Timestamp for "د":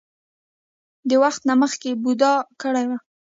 1.09-1.11